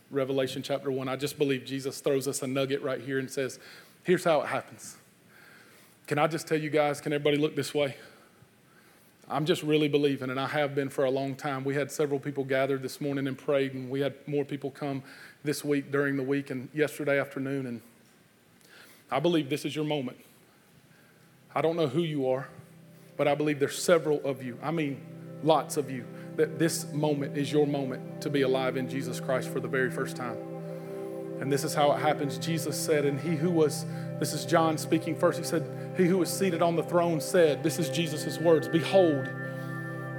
[0.09, 1.07] Revelation chapter 1.
[1.07, 3.59] I just believe Jesus throws us a nugget right here and says,
[4.01, 4.97] Here's how it happens.
[6.07, 7.95] Can I just tell you guys, can everybody look this way?
[9.29, 11.63] I'm just really believing, and I have been for a long time.
[11.63, 15.03] We had several people gathered this morning and prayed, and we had more people come
[15.43, 17.67] this week during the week and yesterday afternoon.
[17.67, 17.81] And
[19.11, 20.17] I believe this is your moment.
[21.53, 22.47] I don't know who you are,
[23.17, 24.57] but I believe there's several of you.
[24.61, 25.01] I mean,
[25.43, 26.05] lots of you
[26.37, 29.89] that this moment is your moment to be alive in Jesus Christ for the very
[29.89, 30.37] first time.
[31.41, 32.37] And this is how it happens.
[32.37, 33.85] Jesus said, and he who was,
[34.19, 37.63] this is John speaking first, he said, He who was seated on the throne said,
[37.63, 39.29] This is Jesus' words, Behold,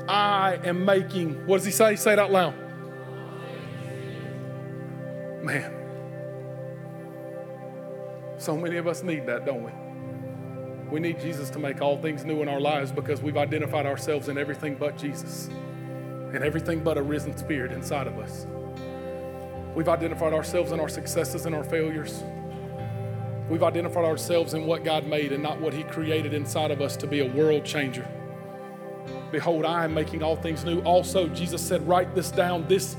[0.09, 1.97] I am making, what does he say?
[1.97, 2.55] Say it out loud.
[5.43, 5.75] Man.
[8.39, 9.88] So many of us need that, don't we?
[10.91, 14.29] We need Jesus to make all things new in our lives because we've identified ourselves
[14.29, 15.49] in everything but Jesus
[16.33, 18.47] and everything but a risen spirit inside of us.
[19.75, 22.23] We've identified ourselves in our successes and our failures.
[23.51, 26.97] We've identified ourselves in what God made and not what He created inside of us
[26.99, 28.07] to be a world changer.
[29.31, 30.81] Behold, I am making all things new.
[30.81, 32.67] Also, Jesus said, write this down.
[32.67, 32.97] This,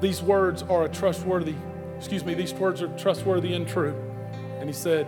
[0.00, 1.54] these words are a trustworthy,
[1.96, 3.94] excuse me, these words are trustworthy and true.
[4.58, 5.06] And he said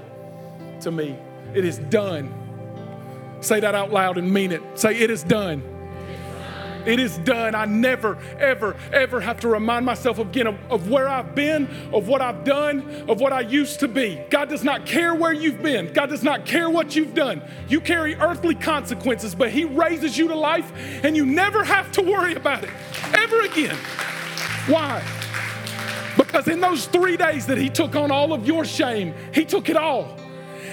[0.81, 1.16] to me,
[1.55, 2.35] It is done.
[3.41, 4.63] Say that out loud and mean it.
[4.75, 5.63] Say, It is done.
[6.87, 7.55] It is done.
[7.55, 12.09] I never, ever, ever have to remind myself again of, of, where I've been, of
[12.09, 14.21] what I've done, of what I used to be.
[14.31, 17.43] God does not care where you've been, God does not care what you've done.
[17.69, 20.73] You carry earthly consequences, but He raises you to life
[21.05, 22.71] and you never have to worry about it
[23.15, 23.77] ever again.
[24.67, 25.03] Why?
[26.17, 29.69] Because in those three days that He took on all of your shame, He took
[29.69, 30.20] it all.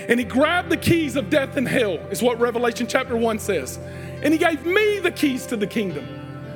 [0.07, 3.77] And He grabbed the keys of death and hell, is what Revelation chapter 1 says.
[4.23, 6.05] And He gave me the keys to the kingdom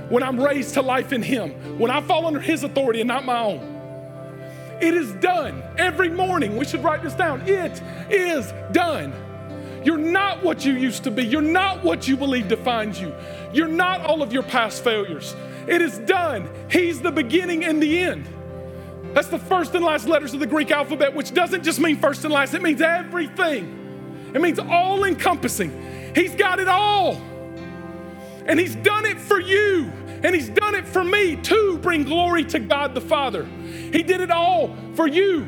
[0.10, 3.26] when I'm raised to life in Him, when I fall under His authority and not
[3.26, 3.72] my own.
[4.82, 6.58] It is done every morning.
[6.58, 7.42] We should write this down.
[7.48, 9.14] It is done.
[9.84, 11.24] You're not what you used to be.
[11.24, 13.14] You're not what you believe defines you.
[13.54, 15.36] You're not all of your past failures.
[15.68, 16.50] It is done.
[16.70, 18.28] He's the beginning and the end.
[19.14, 22.24] That's the first and last letters of the Greek alphabet, which doesn't just mean first
[22.24, 24.32] and last, it means everything.
[24.34, 26.14] It means all encompassing.
[26.16, 27.16] He's got it all.
[28.46, 29.92] And He's done it for you.
[30.24, 33.46] And He's done it for me to bring glory to God the Father.
[33.46, 35.44] He did it all for you.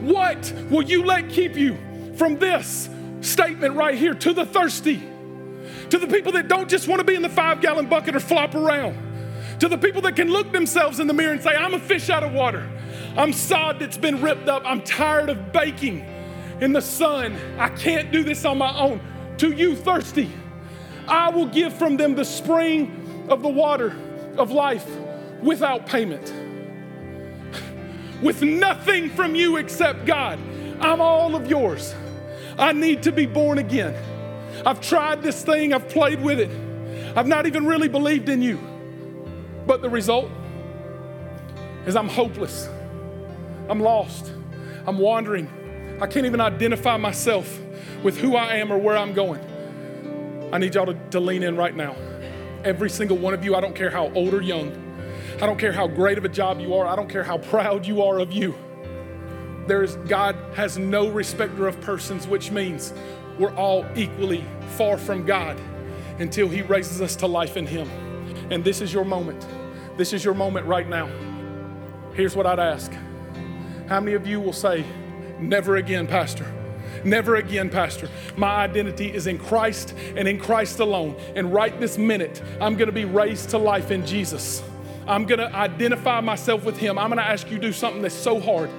[0.00, 1.76] What will you let keep you
[2.16, 2.88] from this
[3.20, 5.02] statement right here to the thirsty?
[5.90, 8.20] To the people that don't just want to be in the five gallon bucket or
[8.20, 9.07] flop around.
[9.60, 12.10] To the people that can look themselves in the mirror and say, I'm a fish
[12.10, 12.68] out of water.
[13.16, 14.62] I'm sod that's been ripped up.
[14.64, 16.06] I'm tired of baking
[16.60, 17.36] in the sun.
[17.58, 19.00] I can't do this on my own.
[19.38, 20.30] To you, thirsty,
[21.06, 23.96] I will give from them the spring of the water
[24.36, 24.86] of life
[25.42, 26.32] without payment.
[28.22, 30.38] with nothing from you except God.
[30.80, 31.94] I'm all of yours.
[32.58, 33.94] I need to be born again.
[34.66, 36.50] I've tried this thing, I've played with it.
[37.16, 38.58] I've not even really believed in you.
[39.68, 40.30] But the result
[41.86, 42.70] is I'm hopeless.
[43.68, 44.32] I'm lost.
[44.86, 45.98] I'm wandering.
[46.00, 47.60] I can't even identify myself
[48.02, 49.44] with who I am or where I'm going.
[50.54, 51.94] I need y'all to, to lean in right now.
[52.64, 54.72] Every single one of you, I don't care how old or young,
[55.34, 57.86] I don't care how great of a job you are, I don't care how proud
[57.86, 58.56] you are of you.
[59.66, 62.94] There is God has no respecter of persons, which means
[63.38, 64.46] we're all equally
[64.78, 65.60] far from God
[66.18, 67.86] until He raises us to life in Him.
[68.50, 69.46] And this is your moment.
[69.98, 71.10] This is your moment right now.
[72.14, 72.92] Here's what I'd ask
[73.88, 74.84] How many of you will say,
[75.40, 76.46] Never again, Pastor?
[77.04, 78.08] Never again, Pastor.
[78.36, 81.16] My identity is in Christ and in Christ alone.
[81.34, 84.62] And right this minute, I'm going to be raised to life in Jesus.
[85.08, 86.96] I'm going to identify myself with Him.
[86.96, 88.70] I'm going to ask you to do something that's so hard.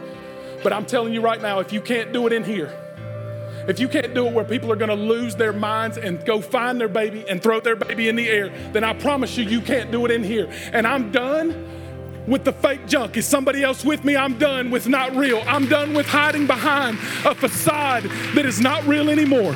[0.63, 2.73] But I'm telling you right now, if you can't do it in here,
[3.67, 6.41] if you can't do it where people are going to lose their minds and go
[6.41, 9.61] find their baby and throw their baby in the air, then I promise you, you
[9.61, 10.49] can't do it in here.
[10.73, 11.67] And I'm done
[12.27, 13.17] with the fake junk.
[13.17, 14.15] Is somebody else with me?
[14.15, 15.43] I'm done with not real.
[15.47, 18.03] I'm done with hiding behind a facade
[18.35, 19.55] that is not real anymore.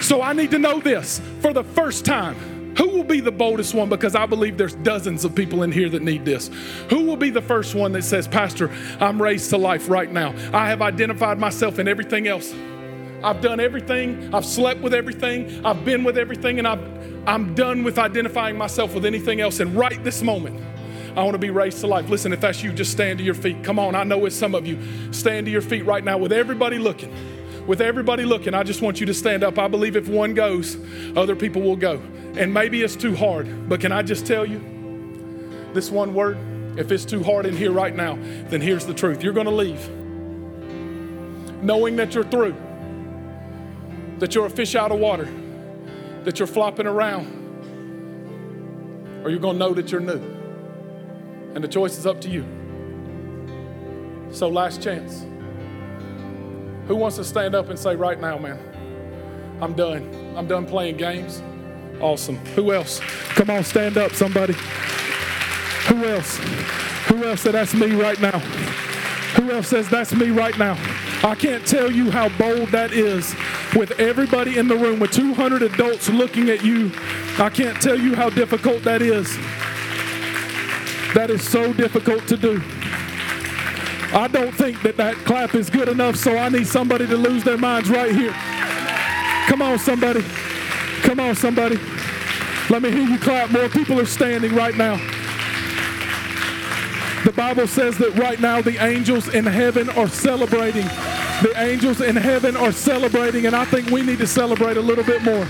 [0.00, 2.36] So I need to know this for the first time.
[2.78, 3.88] Who will be the boldest one?
[3.88, 6.50] Because I believe there's dozens of people in here that need this.
[6.88, 10.34] Who will be the first one that says, Pastor, I'm raised to life right now?
[10.52, 12.54] I have identified myself in everything else.
[13.22, 14.34] I've done everything.
[14.34, 15.64] I've slept with everything.
[15.64, 16.58] I've been with everything.
[16.58, 19.60] And I've, I'm done with identifying myself with anything else.
[19.60, 20.60] And right this moment,
[21.16, 22.08] I want to be raised to life.
[22.08, 23.62] Listen, if that's you, just stand to your feet.
[23.62, 24.78] Come on, I know it's some of you.
[25.12, 27.12] Stand to your feet right now with everybody looking.
[27.66, 29.58] With everybody looking, I just want you to stand up.
[29.58, 30.78] I believe if one goes,
[31.16, 32.00] other people will go.
[32.36, 34.60] And maybe it's too hard, but can I just tell you
[35.74, 36.38] this one word?
[36.76, 38.14] If it's too hard in here right now,
[38.48, 39.22] then here's the truth.
[39.22, 39.90] You're going to leave
[41.62, 42.54] knowing that you're through,
[44.20, 45.28] that you're a fish out of water,
[46.24, 47.26] that you're flopping around,
[49.24, 50.20] or you're going to know that you're new.
[51.54, 52.44] And the choice is up to you.
[54.30, 55.26] So, last chance.
[56.86, 58.58] Who wants to stand up and say, right now, man,
[59.60, 60.34] I'm done.
[60.36, 61.42] I'm done playing games.
[62.00, 62.36] Awesome.
[62.54, 63.00] Who else?
[63.30, 64.54] Come on, stand up, somebody.
[65.88, 66.36] Who else?
[67.08, 68.38] Who else said, that's me right now?
[69.36, 70.76] Who else says, that's me right now?
[71.22, 73.34] I can't tell you how bold that is
[73.74, 76.90] with everybody in the room, with 200 adults looking at you.
[77.38, 79.36] I can't tell you how difficult that is.
[81.14, 82.62] That is so difficult to do.
[84.12, 87.44] I don't think that that clap is good enough, so I need somebody to lose
[87.44, 88.32] their minds right here.
[89.46, 90.22] Come on, somebody.
[91.02, 91.78] Come on, somebody.
[92.68, 93.50] Let me hear you clap.
[93.50, 94.96] More people are standing right now.
[97.24, 100.86] The Bible says that right now the angels in heaven are celebrating.
[101.42, 105.04] The angels in heaven are celebrating, and I think we need to celebrate a little
[105.04, 105.46] bit more.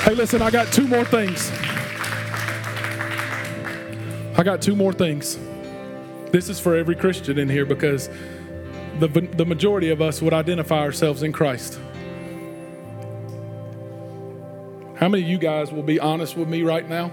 [0.00, 1.50] Hey, listen, I got two more things.
[4.36, 5.38] I got two more things.
[6.32, 8.10] This is for every Christian in here because
[8.98, 11.78] the, the majority of us would identify ourselves in Christ.
[14.96, 17.12] How many of you guys will be honest with me right now?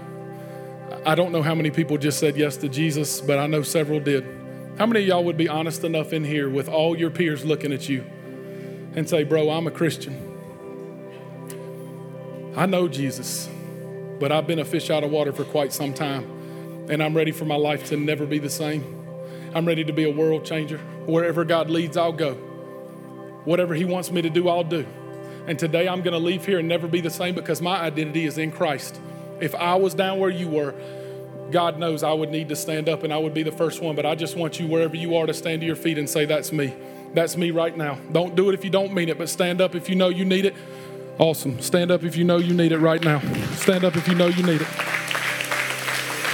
[1.06, 4.00] I don't know how many people just said yes to Jesus, but I know several
[4.00, 4.41] did.
[4.82, 7.72] How many of y'all would be honest enough in here with all your peers looking
[7.72, 8.04] at you
[8.96, 10.12] and say, Bro, I'm a Christian?
[12.56, 13.48] I know Jesus,
[14.18, 16.24] but I've been a fish out of water for quite some time,
[16.90, 18.82] and I'm ready for my life to never be the same.
[19.54, 20.78] I'm ready to be a world changer.
[21.06, 22.34] Wherever God leads, I'll go.
[23.44, 24.84] Whatever He wants me to do, I'll do.
[25.46, 28.26] And today I'm going to leave here and never be the same because my identity
[28.26, 29.00] is in Christ.
[29.38, 30.74] If I was down where you were,
[31.52, 33.94] God knows I would need to stand up and I would be the first one.
[33.94, 36.24] But I just want you, wherever you are, to stand to your feet and say,
[36.24, 36.74] That's me.
[37.14, 37.98] That's me right now.
[38.10, 40.24] Don't do it if you don't mean it, but stand up if you know you
[40.24, 40.54] need it.
[41.18, 41.60] Awesome.
[41.60, 43.20] Stand up if you know you need it right now.
[43.56, 44.68] Stand up if you know you need it.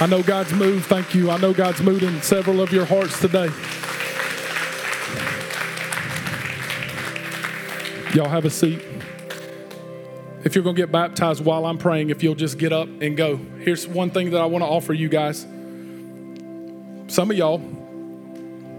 [0.01, 0.85] I know God's moved.
[0.85, 1.29] Thank you.
[1.29, 3.49] I know God's moved in several of your hearts today.
[8.13, 8.88] Y'all have a seat.
[10.43, 13.17] If you're going to get baptized while I'm praying, if you'll just get up and
[13.17, 13.37] go.
[13.59, 15.41] Here's one thing that I want to offer you guys.
[17.07, 17.57] Some of y'all,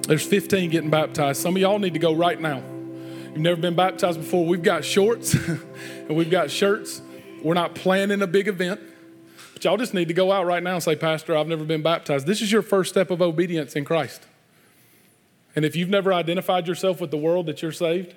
[0.06, 1.42] there's 15 getting baptized.
[1.42, 2.62] Some of y'all need to go right now.
[3.30, 4.46] You've never been baptized before.
[4.46, 5.34] We've got shorts
[6.08, 7.02] and we've got shirts.
[7.42, 8.80] We're not planning a big event.
[9.52, 11.82] But y'all just need to go out right now and say, Pastor, I've never been
[11.82, 12.26] baptized.
[12.26, 14.22] This is your first step of obedience in Christ.
[15.54, 18.14] And if you've never identified yourself with the world that you're saved,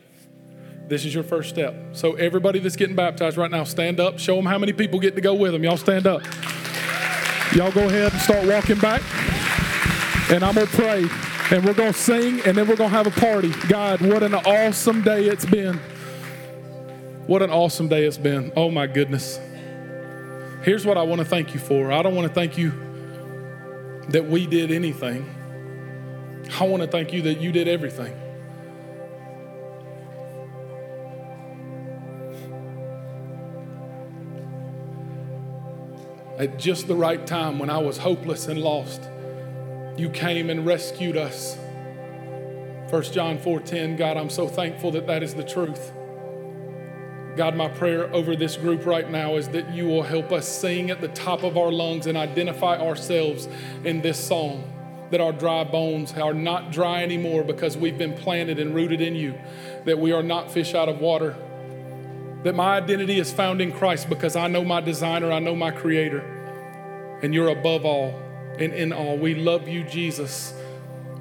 [0.94, 1.76] this is your first step.
[1.94, 4.20] So, everybody that's getting baptized right now, stand up.
[4.20, 5.64] Show them how many people get to go with them.
[5.64, 6.22] Y'all stand up.
[7.56, 9.02] Y'all go ahead and start walking back.
[10.32, 11.06] and I'm going to pray,
[11.52, 13.52] and we're going to sing, and then we're going to have a party.
[13.68, 15.80] God, what an awesome day it's been.
[17.26, 18.54] What an awesome day it's been.
[18.56, 19.40] Oh, my goodness.
[20.62, 21.92] Here's what I want to thank you for.
[21.92, 22.72] I don't want to thank you
[24.10, 25.28] that we did anything.
[26.60, 28.23] I want to thank you that you did everything.
[36.38, 39.08] At just the right time when I was hopeless and lost,
[39.98, 41.56] you came and rescued us.
[42.90, 45.94] 1 John 4:10 God, I'm so thankful that that is the truth.
[47.36, 50.90] God, my prayer over this group right now is that you will help us sing
[50.90, 53.48] at the top of our lungs and identify ourselves
[53.84, 54.64] in this song.
[55.12, 59.16] That our dry bones are not dry anymore because we've been planted and rooted in
[59.16, 59.36] you.
[59.86, 61.36] That we are not fish out of water.
[62.44, 65.72] That my identity is found in Christ because I know my designer, I know my
[65.72, 66.20] creator,
[67.22, 68.22] and you're above all
[68.60, 69.18] and in all.
[69.18, 70.54] We love you, Jesus,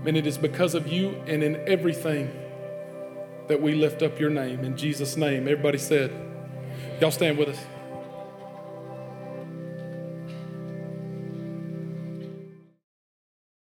[0.05, 2.31] and it is because of you and in everything
[3.49, 4.65] that we lift up your name.
[4.65, 6.11] In Jesus' name, everybody said,
[7.01, 7.59] Y'all stand with us.